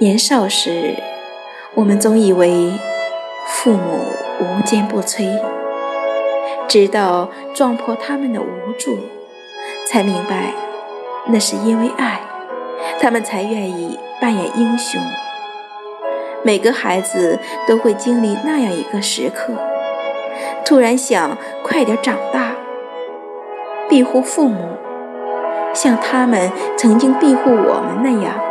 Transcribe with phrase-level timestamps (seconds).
[0.00, 0.94] 年少时
[1.74, 2.70] 我们总以为
[3.48, 4.04] 父母
[4.38, 5.36] 无坚不摧
[6.68, 9.00] 直到撞破他们的无助
[9.84, 10.52] 才明白
[11.26, 12.20] 那是因为爱
[13.00, 15.00] 他们才愿意扮演英雄。
[16.44, 19.52] 每个孩子都会经历那样一个时刻
[20.64, 22.54] 突然想快点长大
[23.88, 24.76] 庇护父母
[25.74, 28.47] 像他们曾经庇护我们那样